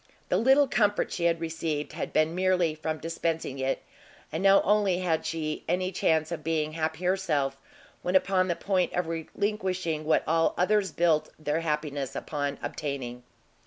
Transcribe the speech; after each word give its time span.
the 0.29 0.37
little 0.37 0.67
comfort 0.67 1.11
she 1.11 1.25
had 1.25 1.39
received, 1.39 1.93
had 1.93 2.11
been 2.11 2.33
merely 2.33 2.73
from 2.73 2.97
dispensing 2.97 3.59
it, 3.59 3.83
and 4.31 4.41
now 4.41 4.59
only 4.63 4.97
had 4.97 5.27
she 5.27 5.63
any 5.67 5.91
chance 5.91 6.31
of 6.31 6.43
being 6.43 6.71
happy 6.71 7.05
herself, 7.05 7.55
when 8.01 8.15
upon 8.15 8.47
the 8.47 8.55
point 8.55 8.91
of 8.93 9.05
relinquishing 9.05 10.03
what 10.03 10.23
all 10.25 10.55
others 10.57 10.91
built 10.91 11.29
their 11.37 11.59
happiness 11.59 12.15
upon 12.15 12.57
obtaining! 12.63 13.21